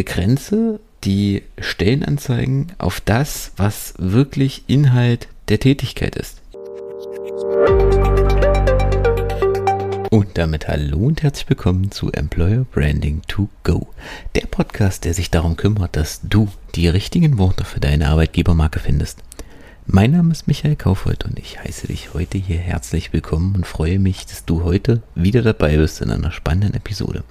Begrenze 0.00 0.80
die 1.04 1.42
Stellenanzeigen 1.58 2.72
auf 2.78 3.02
das, 3.02 3.52
was 3.58 3.92
wirklich 3.98 4.64
Inhalt 4.66 5.28
der 5.50 5.60
Tätigkeit 5.60 6.16
ist. 6.16 6.40
Und 10.10 10.38
damit 10.38 10.68
hallo 10.68 11.00
und 11.00 11.22
herzlich 11.22 11.50
willkommen 11.50 11.90
zu 11.90 12.10
Employer 12.12 12.64
Branding 12.72 13.20
to 13.28 13.50
Go, 13.62 13.88
der 14.34 14.46
Podcast, 14.46 15.04
der 15.04 15.12
sich 15.12 15.30
darum 15.30 15.58
kümmert, 15.58 15.96
dass 15.96 16.22
du 16.22 16.48
die 16.76 16.88
richtigen 16.88 17.36
Worte 17.36 17.64
für 17.64 17.80
deine 17.80 18.08
Arbeitgebermarke 18.08 18.78
findest. 18.78 19.18
Mein 19.84 20.12
Name 20.12 20.32
ist 20.32 20.46
Michael 20.46 20.76
Kaufhold 20.76 21.26
und 21.26 21.38
ich 21.38 21.60
heiße 21.60 21.88
dich 21.88 22.14
heute 22.14 22.38
hier 22.38 22.56
herzlich 22.56 23.12
willkommen 23.12 23.54
und 23.54 23.66
freue 23.66 23.98
mich, 23.98 24.24
dass 24.24 24.46
du 24.46 24.64
heute 24.64 25.02
wieder 25.14 25.42
dabei 25.42 25.76
bist 25.76 26.00
in 26.00 26.10
einer 26.10 26.32
spannenden 26.32 26.72
Episode. 26.72 27.22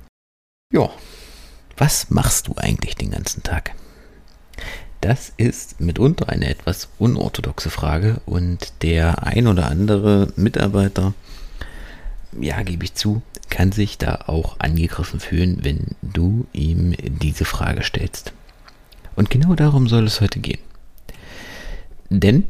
Ja, 0.71 0.91
was 1.79 2.09
machst 2.09 2.47
du 2.47 2.55
eigentlich 2.57 2.95
den 2.95 3.11
ganzen 3.11 3.41
Tag? 3.41 3.73
Das 5.01 5.31
ist 5.37 5.79
mitunter 5.79 6.27
eine 6.27 6.49
etwas 6.49 6.89
unorthodoxe 6.99 7.69
Frage 7.69 8.19
und 8.25 8.73
der 8.81 9.23
ein 9.23 9.47
oder 9.47 9.71
andere 9.71 10.33
Mitarbeiter, 10.35 11.13
ja, 12.39 12.61
gebe 12.63 12.83
ich 12.83 12.95
zu, 12.95 13.21
kann 13.49 13.71
sich 13.71 13.97
da 13.97 14.25
auch 14.27 14.59
angegriffen 14.59 15.21
fühlen, 15.21 15.59
wenn 15.63 15.95
du 16.01 16.47
ihm 16.51 16.93
diese 16.99 17.45
Frage 17.45 17.83
stellst. 17.83 18.33
Und 19.15 19.29
genau 19.29 19.55
darum 19.55 19.87
soll 19.87 20.05
es 20.05 20.19
heute 20.19 20.39
gehen. 20.39 20.59
Denn 22.09 22.45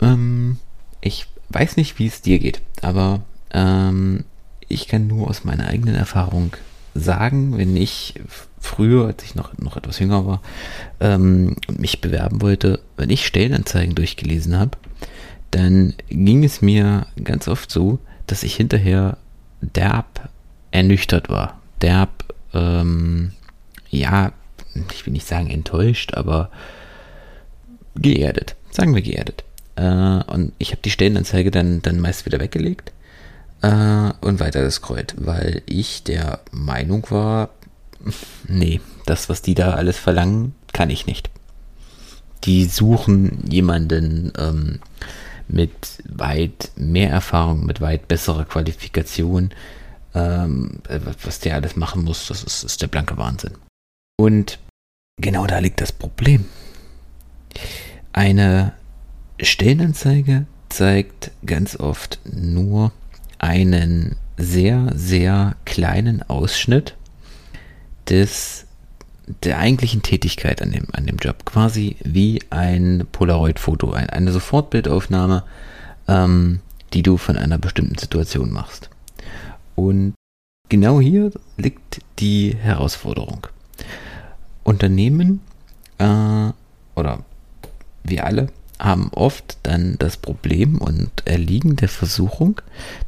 ähm, 0.00 0.58
ich 1.02 1.26
weiß 1.50 1.76
nicht, 1.76 1.98
wie 1.98 2.06
es 2.06 2.22
dir 2.22 2.38
geht, 2.38 2.62
aber 2.80 3.20
ähm, 3.52 4.24
ich 4.68 4.88
kann 4.88 5.06
nur 5.06 5.28
aus 5.28 5.44
meiner 5.44 5.66
eigenen 5.66 5.96
Erfahrung 5.96 6.56
sagen, 6.94 7.56
wenn 7.56 7.76
ich 7.76 8.14
früher, 8.58 9.06
als 9.06 9.22
ich 9.24 9.34
noch, 9.34 9.56
noch 9.58 9.76
etwas 9.76 9.98
jünger 9.98 10.26
war 10.26 10.42
ähm, 11.00 11.56
und 11.66 11.78
mich 11.80 12.00
bewerben 12.00 12.42
wollte, 12.42 12.80
wenn 12.96 13.10
ich 13.10 13.26
Stellenanzeigen 13.26 13.94
durchgelesen 13.94 14.58
habe, 14.58 14.76
dann 15.50 15.94
ging 16.08 16.44
es 16.44 16.62
mir 16.62 17.06
ganz 17.22 17.48
oft 17.48 17.70
so, 17.70 17.98
dass 18.26 18.42
ich 18.42 18.54
hinterher 18.54 19.16
derb 19.60 20.28
ernüchtert 20.70 21.28
war. 21.28 21.60
Derb, 21.82 22.34
ähm, 22.54 23.32
ja, 23.88 24.32
ich 24.92 25.06
will 25.06 25.12
nicht 25.12 25.26
sagen 25.26 25.50
enttäuscht, 25.50 26.14
aber 26.14 26.50
geerdet. 27.96 28.54
Sagen 28.70 28.94
wir 28.94 29.02
geerdet. 29.02 29.42
Äh, 29.74 29.82
und 30.30 30.52
ich 30.58 30.70
habe 30.70 30.82
die 30.84 30.90
Stellenanzeige 30.90 31.50
dann, 31.50 31.82
dann 31.82 31.98
meist 31.98 32.26
wieder 32.26 32.38
weggelegt 32.38 32.92
äh, 33.62 34.12
und 34.20 34.40
weiter 34.40 34.62
gescrollt, 34.62 35.14
weil 35.18 35.62
ich 35.66 36.02
der 36.02 36.40
Meinung 36.50 37.06
war, 37.10 37.50
nee, 38.48 38.80
das, 39.06 39.28
was 39.28 39.42
die 39.42 39.54
da 39.54 39.72
alles 39.72 39.98
verlangen, 39.98 40.54
kann 40.72 40.90
ich 40.90 41.06
nicht. 41.06 41.30
Die 42.44 42.64
suchen 42.64 43.44
jemanden 43.50 44.32
ähm, 44.38 44.80
mit 45.48 46.02
weit 46.08 46.70
mehr 46.76 47.10
Erfahrung, 47.10 47.66
mit 47.66 47.80
weit 47.80 48.08
besserer 48.08 48.44
Qualifikation. 48.44 49.50
Ähm, 50.14 50.80
was 51.22 51.40
der 51.40 51.54
alles 51.54 51.76
machen 51.76 52.02
muss, 52.02 52.28
das 52.28 52.42
ist, 52.42 52.64
ist 52.64 52.82
der 52.82 52.88
blanke 52.88 53.16
Wahnsinn. 53.16 53.52
Und 54.18 54.58
genau 55.20 55.46
da 55.46 55.58
liegt 55.58 55.80
das 55.80 55.92
Problem. 55.92 56.46
Eine 58.12 58.72
Stellenanzeige 59.40 60.46
zeigt 60.68 61.30
ganz 61.44 61.76
oft 61.78 62.18
nur 62.24 62.92
einen 63.40 64.16
sehr, 64.36 64.90
sehr 64.94 65.56
kleinen 65.64 66.22
Ausschnitt 66.22 66.96
des, 68.08 68.66
der 69.42 69.58
eigentlichen 69.58 70.02
Tätigkeit 70.02 70.62
an 70.62 70.72
dem, 70.72 70.86
an 70.92 71.06
dem 71.06 71.16
Job. 71.16 71.44
Quasi 71.44 71.96
wie 72.04 72.40
ein 72.50 73.06
Polaroid-Foto, 73.12 73.92
ein, 73.92 74.10
eine 74.10 74.32
Sofortbildaufnahme, 74.32 75.42
ähm, 76.06 76.60
die 76.92 77.02
du 77.02 77.16
von 77.16 77.36
einer 77.36 77.58
bestimmten 77.58 77.98
Situation 77.98 78.52
machst. 78.52 78.90
Und 79.74 80.14
genau 80.68 81.00
hier 81.00 81.30
liegt 81.56 82.02
die 82.18 82.54
Herausforderung. 82.56 83.46
Unternehmen 84.64 85.40
äh, 85.98 86.50
oder 86.94 87.24
wir 88.04 88.24
alle 88.24 88.48
haben 88.80 89.10
oft 89.12 89.58
dann 89.62 89.96
das 89.98 90.16
Problem 90.16 90.78
und 90.78 91.10
erliegen 91.26 91.76
der 91.76 91.88
Versuchung, 91.88 92.60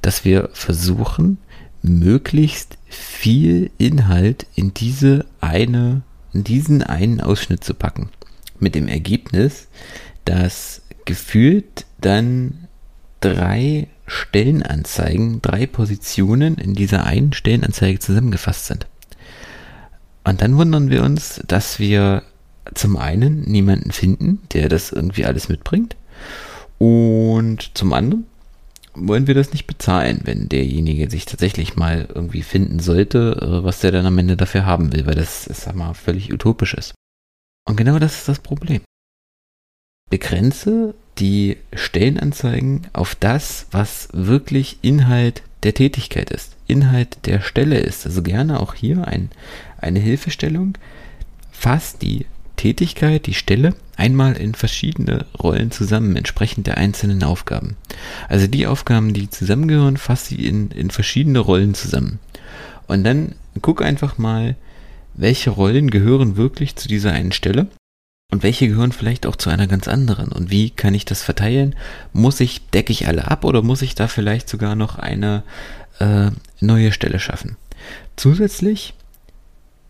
dass 0.02 0.24
wir 0.24 0.50
versuchen, 0.52 1.38
möglichst 1.82 2.78
viel 2.88 3.70
Inhalt 3.78 4.46
in 4.54 4.74
diese 4.74 5.24
eine, 5.40 6.02
in 6.32 6.44
diesen 6.44 6.82
einen 6.82 7.20
Ausschnitt 7.20 7.64
zu 7.64 7.74
packen. 7.74 8.10
Mit 8.60 8.74
dem 8.74 8.86
Ergebnis, 8.86 9.66
dass 10.24 10.82
gefühlt 11.04 11.86
dann 12.00 12.68
drei 13.20 13.88
Stellenanzeigen, 14.06 15.42
drei 15.42 15.66
Positionen 15.66 16.56
in 16.56 16.74
dieser 16.74 17.04
einen 17.04 17.32
Stellenanzeige 17.32 17.98
zusammengefasst 17.98 18.66
sind. 18.66 18.86
Und 20.24 20.42
dann 20.42 20.56
wundern 20.56 20.90
wir 20.90 21.02
uns, 21.02 21.40
dass 21.48 21.78
wir 21.78 22.22
zum 22.74 22.96
einen 22.96 23.42
niemanden 23.42 23.92
finden, 23.92 24.40
der 24.52 24.68
das 24.68 24.92
irgendwie 24.92 25.24
alles 25.24 25.48
mitbringt. 25.48 25.96
Und 26.78 27.76
zum 27.76 27.92
anderen 27.92 28.26
wollen 28.94 29.26
wir 29.26 29.34
das 29.34 29.52
nicht 29.52 29.66
bezahlen, 29.66 30.20
wenn 30.24 30.48
derjenige 30.48 31.08
sich 31.10 31.24
tatsächlich 31.24 31.76
mal 31.76 32.08
irgendwie 32.14 32.42
finden 32.42 32.78
sollte, 32.80 33.38
äh, 33.40 33.64
was 33.64 33.80
der 33.80 33.92
dann 33.92 34.06
am 34.06 34.18
Ende 34.18 34.36
dafür 34.36 34.66
haben 34.66 34.92
will, 34.92 35.06
weil 35.06 35.14
das, 35.14 35.44
sag 35.44 35.74
mal, 35.74 35.94
völlig 35.94 36.32
utopisch 36.32 36.74
ist. 36.74 36.94
Und 37.68 37.76
genau 37.76 37.98
das 37.98 38.18
ist 38.18 38.28
das 38.28 38.40
Problem. 38.40 38.82
Begrenze 40.10 40.94
die 41.18 41.56
Stellenanzeigen 41.72 42.86
auf 42.92 43.14
das, 43.14 43.66
was 43.70 44.08
wirklich 44.12 44.78
Inhalt 44.82 45.42
der 45.62 45.74
Tätigkeit 45.74 46.30
ist, 46.30 46.56
Inhalt 46.66 47.26
der 47.26 47.40
Stelle 47.40 47.78
ist. 47.78 48.04
Also 48.04 48.22
gerne 48.22 48.60
auch 48.60 48.74
hier 48.74 49.06
ein, 49.06 49.30
eine 49.78 50.00
Hilfestellung. 50.00 50.76
Fass 51.50 51.96
die 51.98 52.26
Tätigkeit, 52.62 53.26
die 53.26 53.34
Stelle, 53.34 53.74
einmal 53.96 54.34
in 54.36 54.54
verschiedene 54.54 55.26
Rollen 55.36 55.72
zusammen, 55.72 56.14
entsprechend 56.14 56.68
der 56.68 56.78
einzelnen 56.78 57.24
Aufgaben. 57.24 57.76
Also 58.28 58.46
die 58.46 58.68
Aufgaben, 58.68 59.12
die 59.12 59.28
zusammengehören, 59.28 59.96
fass 59.96 60.26
sie 60.26 60.46
in, 60.46 60.70
in 60.70 60.92
verschiedene 60.92 61.40
Rollen 61.40 61.74
zusammen. 61.74 62.20
Und 62.86 63.02
dann 63.02 63.34
guck 63.62 63.82
einfach 63.82 64.16
mal, 64.16 64.54
welche 65.14 65.50
Rollen 65.50 65.90
gehören 65.90 66.36
wirklich 66.36 66.76
zu 66.76 66.86
dieser 66.86 67.10
einen 67.10 67.32
Stelle 67.32 67.66
und 68.30 68.44
welche 68.44 68.68
gehören 68.68 68.92
vielleicht 68.92 69.26
auch 69.26 69.34
zu 69.34 69.50
einer 69.50 69.66
ganz 69.66 69.88
anderen 69.88 70.30
und 70.30 70.52
wie 70.52 70.70
kann 70.70 70.94
ich 70.94 71.04
das 71.04 71.20
verteilen? 71.20 71.74
Muss 72.12 72.38
ich, 72.38 72.70
decke 72.70 72.92
ich 72.92 73.08
alle 73.08 73.28
ab 73.28 73.44
oder 73.44 73.62
muss 73.62 73.82
ich 73.82 73.96
da 73.96 74.06
vielleicht 74.06 74.48
sogar 74.48 74.76
noch 74.76 75.00
eine 75.00 75.42
äh, 75.98 76.30
neue 76.60 76.92
Stelle 76.92 77.18
schaffen? 77.18 77.56
Zusätzlich 78.14 78.94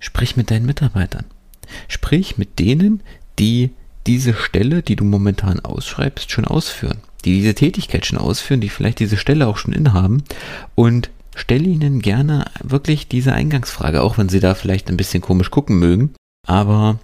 sprich 0.01 0.39
mit 0.39 0.51
deinen 0.51 0.65
Mitarbeitern. 0.65 1.27
Sprich 1.89 2.39
mit 2.39 2.59
denen, 2.59 3.03
die 3.39 3.71
diese 4.07 4.35
Stelle, 4.35 4.83
die 4.83 4.97
du 4.97 5.05
momentan 5.05 5.61
ausschreibst, 5.61 6.31
schon 6.31 6.45
ausführen, 6.45 6.99
die 7.25 7.35
diese 7.35 7.55
Tätigkeit 7.55 8.05
schon 8.05 8.19
ausführen, 8.19 8.61
die 8.61 8.69
vielleicht 8.69 8.99
diese 8.99 9.17
Stelle 9.17 9.47
auch 9.47 9.57
schon 9.57 9.73
inhaben 9.73 10.25
und 10.75 11.11
stelle 11.35 11.65
ihnen 11.65 12.01
gerne 12.01 12.47
wirklich 12.63 13.09
diese 13.09 13.33
Eingangsfrage, 13.33 14.03
auch 14.03 14.19
wenn 14.19 14.29
sie 14.29 14.41
da 14.41 14.55
vielleicht 14.55 14.89
ein 14.89 14.97
bisschen 14.97 15.23
komisch 15.23 15.51
gucken 15.51 15.79
mögen, 15.79 16.11
aber 16.47 16.99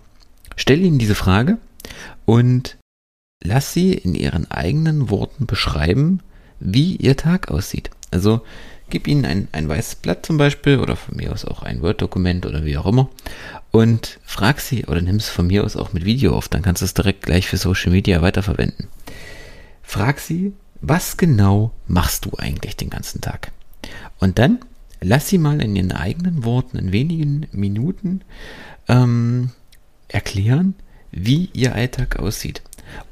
stelle 0.56 0.82
ihnen 0.82 0.98
diese 0.98 1.14
Frage 1.14 1.58
und 2.26 2.76
lass 3.42 3.72
sie 3.72 3.92
in 3.94 4.14
ihren 4.14 4.50
eigenen 4.50 5.08
Worten 5.10 5.46
beschreiben, 5.46 6.20
wie 6.60 6.96
ihr 6.96 7.16
Tag 7.16 7.50
aussieht. 7.50 7.90
Also 8.10 8.42
gib 8.91 9.06
ihnen 9.06 9.25
ein, 9.25 9.49
ein 9.53 9.69
weißes 9.69 9.97
Blatt 9.97 10.25
zum 10.25 10.37
Beispiel 10.37 10.78
oder 10.78 10.97
von 10.97 11.16
mir 11.16 11.32
aus 11.32 11.44
auch 11.44 11.62
ein 11.62 11.82
Word-Dokument 11.82 12.47
oder 12.47 12.65
wie 12.65 12.76
auch 12.76 12.87
immer 12.87 13.09
und 13.71 14.19
frag 14.25 14.60
sie 14.60 14.87
oder 14.87 15.00
nimm 15.00 15.16
es 15.16 15.28
von 15.28 15.47
mir 15.47 15.64
aus 15.64 15.76
auch 15.76 15.93
mit 15.93 16.05
Video 16.05 16.37
auf, 16.37 16.49
dann 16.49 16.62
kannst 16.62 16.82
du 16.82 16.87
es 16.87 16.94
direkt 16.94 17.23
gleich 17.23 17.46
für 17.46 17.56
Social 17.56 17.93
Media 17.93 18.23
weiterverwenden. 18.23 18.88
Frag 19.82 20.20
sie, 20.20 20.52
was 20.81 21.17
genau 21.17 21.73
machst 21.87 22.25
du 22.25 22.32
eigentlich 22.38 22.76
den 22.76 22.90
ganzen 22.90 23.20
Tag? 23.20 23.52
Und 24.19 24.38
dann 24.38 24.58
lass 25.00 25.29
sie 25.29 25.38
mal 25.38 25.61
in 25.61 25.76
ihren 25.76 25.93
eigenen 25.93 26.44
Worten 26.44 26.79
in 26.79 26.93
wenigen 26.93 27.46
Minuten 27.52 28.23
ähm, 28.88 29.50
erklären, 30.08 30.75
wie 31.11 31.50
ihr 31.52 31.75
Alltag 31.75 32.19
aussieht. 32.19 32.62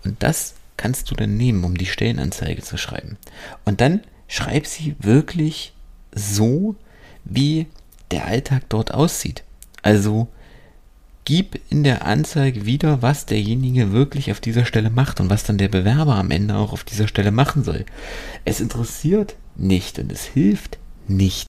Und 0.05 0.23
das 0.23 0.55
kannst 0.77 1.11
du 1.11 1.15
dann 1.15 1.37
nehmen, 1.37 1.65
um 1.65 1.77
die 1.77 1.87
Stellenanzeige 1.87 2.63
zu 2.63 2.77
schreiben. 2.77 3.17
Und 3.65 3.81
dann 3.81 4.01
schreib 4.29 4.67
sie 4.67 4.97
wirklich 4.99 5.73
so, 6.15 6.77
wie 7.25 7.67
der 8.11 8.27
Alltag 8.27 8.63
dort 8.69 8.95
aussieht. 8.95 9.45
Also 9.83 10.29
gib 11.25 11.61
in 11.71 11.85
der 11.85 12.07
Anzeige 12.07 12.67
wieder, 12.67 13.03
was 13.03 13.27
derjenige 13.27 13.93
wirklich 13.93 14.31
auf 14.31 14.41
dieser 14.41 14.65
Stelle 14.65 14.91
macht 14.91 15.21
und 15.21 15.29
was 15.29 15.45
dann 15.45 15.59
der 15.59 15.69
Bewerber 15.69 16.15
am 16.15 16.31
Ende 16.31 16.57
auch 16.57 16.73
auf 16.73 16.85
dieser 16.85 17.09
Stelle 17.09 17.33
machen 17.33 17.65
soll. 17.65 17.85
Es 18.45 18.61
interessiert 18.61 19.37
nicht 19.57 19.99
und 19.99 20.11
es 20.11 20.25
hilft 20.25 20.79
nicht, 21.09 21.47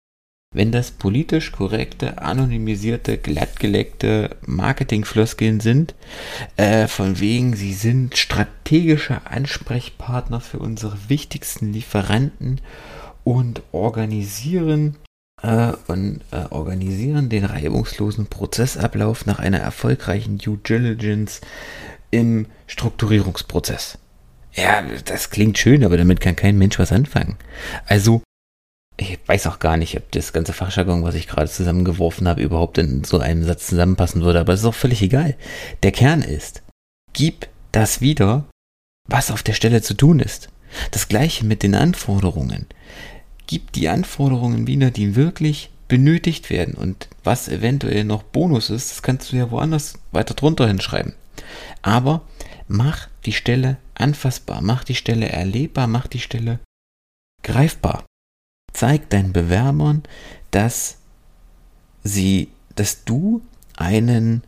wenn 0.58 0.72
das 0.72 0.90
politisch 0.92 1.52
korrekte, 1.52 2.22
anonymisierte, 2.22 3.18
glattgeleckte 3.18 4.32
Marketingfloskeln 4.46 5.60
sind, 5.60 5.94
äh, 6.58 6.88
von 6.88 7.20
wegen, 7.20 7.56
sie 7.56 7.74
sind 7.74 8.18
strategischer 8.18 9.22
Ansprechpartner 9.30 10.42
für 10.42 10.58
unsere 10.58 10.98
wichtigsten 11.08 11.72
Lieferanten 11.72 12.60
und 13.24 13.62
organisieren 13.72 14.96
äh, 15.44 15.74
und 15.88 16.22
äh, 16.32 16.46
organisieren 16.50 17.30
den 17.30 17.46
reibungslosen 17.46 18.26
Prozessablauf 18.26 19.28
nach 19.28 19.38
einer 19.38 19.60
erfolgreichen 19.60 20.40
Due 20.40 20.58
Diligence 20.58 21.42
im 22.10 22.48
Strukturierungsprozess. 22.66 24.00
Ja, 24.54 24.84
das 25.06 25.30
klingt 25.30 25.60
schön, 25.60 25.84
aber 25.84 25.98
damit 25.98 26.20
kann 26.20 26.36
kein 26.36 26.58
Mensch 26.58 26.80
was 26.80 26.92
anfangen. 26.92 27.36
Also 27.86 28.24
ich 28.98 29.20
weiß 29.28 29.48
auch 29.48 29.60
gar 29.60 29.78
nicht, 29.78 29.96
ob 29.96 30.12
das 30.12 30.34
ganze 30.34 30.54
Fachjargon, 30.54 31.04
was 31.04 31.16
ich 31.16 31.28
gerade 31.28 31.50
zusammengeworfen 31.50 32.28
habe, 32.28 32.42
überhaupt 32.42 32.80
in 32.80 33.04
so 33.04 33.20
einem 33.20 33.44
Satz 33.44 33.68
zusammenpassen 33.68 34.24
würde, 34.24 34.40
aber 34.40 34.54
es 34.54 34.62
ist 34.62 34.66
auch 34.66 34.74
völlig 34.74 35.04
egal. 35.04 35.36
Der 35.84 35.92
Kern 35.92 36.24
ist, 36.24 36.64
gib 37.14 37.48
das 37.72 38.02
wieder, 38.02 38.46
was 39.08 39.30
auf 39.30 39.44
der 39.44 39.54
Stelle 39.54 39.84
zu 39.84 39.94
tun 39.94 40.20
ist. 40.20 40.50
Das 40.92 41.08
gleiche 41.08 41.46
mit 41.46 41.62
den 41.64 41.76
Anforderungen. 41.76 42.66
Gib 43.46 43.72
die 43.72 43.88
Anforderungen 43.88 44.68
wieder, 44.68 44.90
die 44.90 45.16
wirklich 45.16 45.70
benötigt 45.88 46.50
werden 46.50 46.74
und 46.74 47.08
was 47.24 47.48
eventuell 47.48 48.04
noch 48.04 48.24
Bonus 48.24 48.70
ist, 48.70 48.92
das 48.92 49.04
kannst 49.04 49.32
du 49.32 49.38
ja 49.38 49.52
woanders 49.52 49.94
weiter 50.12 50.34
drunter 50.34 50.68
hinschreiben. 50.68 51.14
Aber 51.82 52.24
mach 52.68 53.08
die 53.26 53.32
Stelle 53.32 53.78
anfassbar, 53.94 54.62
mach 54.62 54.84
die 54.84 54.96
Stelle 54.96 55.30
erlebbar, 55.30 55.88
mach 55.88 56.08
die 56.08 56.20
Stelle 56.20 56.60
greifbar 57.44 58.07
zeig 58.78 59.10
deinen 59.10 59.34
Bewerbern, 59.34 60.04
dass 60.52 60.98
sie, 62.04 62.50
dass 62.76 63.06
du 63.06 63.42
einen, 63.76 64.44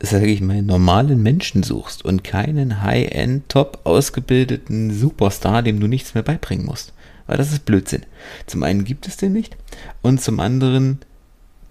sage 0.00 0.26
ich 0.26 0.40
mal, 0.40 0.62
normalen 0.62 1.22
Menschen 1.22 1.62
suchst 1.62 2.02
und 2.02 2.24
keinen 2.24 2.82
High-End, 2.82 3.48
top 3.50 3.80
ausgebildeten 3.84 4.92
Superstar, 4.92 5.62
dem 5.62 5.80
du 5.80 5.86
nichts 5.86 6.14
mehr 6.14 6.22
beibringen 6.22 6.64
musst. 6.64 6.94
Weil 7.26 7.36
das 7.36 7.52
ist 7.52 7.66
Blödsinn. 7.66 8.04
Zum 8.46 8.62
einen 8.62 8.84
gibt 8.84 9.06
es 9.06 9.18
den 9.18 9.34
nicht 9.34 9.56
und 10.00 10.22
zum 10.22 10.40
anderen 10.40 11.00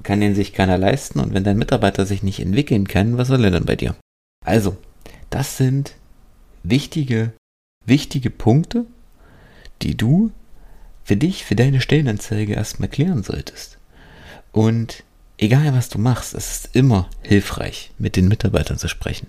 kann 0.03 0.21
den 0.21 0.35
sich 0.35 0.53
keiner 0.53 0.77
leisten 0.77 1.19
und 1.19 1.33
wenn 1.33 1.43
dein 1.43 1.57
Mitarbeiter 1.57 2.05
sich 2.05 2.21
nicht 2.21 2.39
entwickeln 2.39 2.87
kann, 2.87 3.17
was 3.17 3.29
soll 3.29 3.43
er 3.43 3.51
dann 3.51 3.65
bei 3.65 3.75
dir? 3.75 3.95
Also, 4.45 4.77
das 5.31 5.57
sind 5.57 5.95
wichtige, 6.61 7.33
wichtige 7.87 8.29
Punkte, 8.29 8.85
die 9.81 9.97
du 9.97 10.31
für 11.07 11.15
dich, 11.15 11.45
für 11.45 11.55
deine 11.55 11.79
Stellenanzeige 11.79 12.53
erstmal 12.53 12.89
klären 12.89 13.23
solltest. 13.23 13.77
Und 14.51 15.05
egal 15.37 15.73
was 15.73 15.87
du 15.87 15.99
machst, 15.99 16.33
es 16.33 16.51
ist 16.51 16.75
immer 16.75 17.09
hilfreich, 17.21 17.91
mit 17.97 18.17
den 18.17 18.27
Mitarbeitern 18.27 18.77
zu 18.77 18.89
sprechen. 18.89 19.27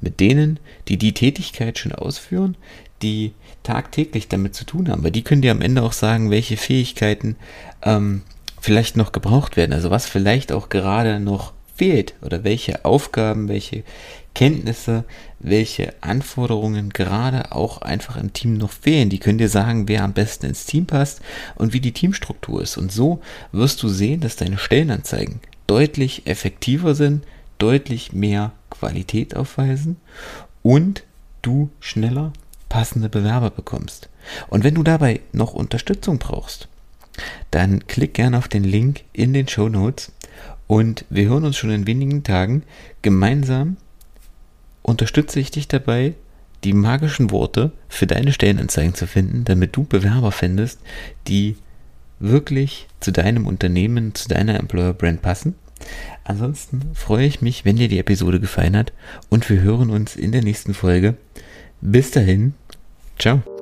Mit 0.00 0.20
denen, 0.20 0.58
die 0.88 0.96
die 0.96 1.12
Tätigkeit 1.12 1.78
schon 1.78 1.92
ausführen, 1.92 2.56
die 3.02 3.34
tagtäglich 3.62 4.28
damit 4.28 4.54
zu 4.54 4.64
tun 4.64 4.88
haben. 4.88 5.04
Weil 5.04 5.10
die 5.10 5.22
können 5.22 5.42
dir 5.42 5.52
am 5.52 5.60
Ende 5.60 5.82
auch 5.82 5.92
sagen, 5.92 6.30
welche 6.30 6.56
Fähigkeiten 6.56 7.36
ähm, 7.82 8.22
vielleicht 8.58 8.96
noch 8.96 9.12
gebraucht 9.12 9.58
werden. 9.58 9.74
Also 9.74 9.90
was 9.90 10.06
vielleicht 10.06 10.50
auch 10.50 10.70
gerade 10.70 11.20
noch 11.20 11.52
fehlt 11.78 12.14
oder 12.22 12.44
welche 12.44 12.84
Aufgaben, 12.84 13.48
welche 13.48 13.84
Kenntnisse, 14.34 15.04
welche 15.38 15.94
Anforderungen 16.00 16.90
gerade 16.90 17.52
auch 17.52 17.82
einfach 17.82 18.16
im 18.16 18.32
Team 18.32 18.56
noch 18.56 18.70
fehlen. 18.70 19.08
Die 19.08 19.18
können 19.18 19.38
dir 19.38 19.48
sagen, 19.48 19.88
wer 19.88 20.04
am 20.04 20.12
besten 20.12 20.46
ins 20.46 20.66
Team 20.66 20.86
passt 20.86 21.20
und 21.54 21.72
wie 21.72 21.80
die 21.80 21.92
Teamstruktur 21.92 22.62
ist. 22.62 22.76
Und 22.76 22.92
so 22.92 23.20
wirst 23.52 23.82
du 23.82 23.88
sehen, 23.88 24.20
dass 24.20 24.36
deine 24.36 24.58
Stellenanzeigen 24.58 25.40
deutlich 25.66 26.26
effektiver 26.26 26.94
sind, 26.94 27.24
deutlich 27.58 28.12
mehr 28.12 28.52
Qualität 28.70 29.36
aufweisen 29.36 29.96
und 30.62 31.04
du 31.42 31.70
schneller 31.80 32.32
passende 32.68 33.08
Bewerber 33.08 33.50
bekommst. 33.50 34.08
Und 34.48 34.64
wenn 34.64 34.74
du 34.74 34.82
dabei 34.82 35.20
noch 35.32 35.54
Unterstützung 35.54 36.18
brauchst, 36.18 36.68
dann 37.50 37.86
klick 37.86 38.14
gerne 38.14 38.38
auf 38.38 38.48
den 38.48 38.64
Link 38.64 39.02
in 39.12 39.32
den 39.32 39.48
Show 39.48 39.68
Notes 39.68 40.12
und 40.68 41.04
wir 41.10 41.28
hören 41.28 41.44
uns 41.44 41.56
schon 41.56 41.70
in 41.70 41.88
wenigen 41.88 42.22
Tagen. 42.22 42.62
Gemeinsam 43.02 43.78
unterstütze 44.82 45.40
ich 45.40 45.50
dich 45.50 45.66
dabei, 45.66 46.14
die 46.62 46.72
magischen 46.72 47.30
Worte 47.30 47.72
für 47.88 48.06
deine 48.06 48.32
Stellenanzeigen 48.32 48.94
zu 48.94 49.06
finden, 49.06 49.44
damit 49.44 49.74
du 49.74 49.84
Bewerber 49.84 50.30
findest, 50.30 50.80
die 51.26 51.56
wirklich 52.20 52.86
zu 53.00 53.12
deinem 53.12 53.46
Unternehmen, 53.46 54.14
zu 54.14 54.28
deiner 54.28 54.58
Employer 54.58 54.92
Brand 54.92 55.22
passen. 55.22 55.54
Ansonsten 56.24 56.90
freue 56.94 57.26
ich 57.26 57.40
mich, 57.40 57.64
wenn 57.64 57.76
dir 57.76 57.88
die 57.88 58.00
Episode 58.00 58.40
gefallen 58.40 58.76
hat 58.76 58.92
und 59.28 59.48
wir 59.48 59.60
hören 59.60 59.90
uns 59.90 60.16
in 60.16 60.32
der 60.32 60.42
nächsten 60.42 60.74
Folge. 60.74 61.16
Bis 61.80 62.10
dahin, 62.10 62.54
ciao. 63.18 63.57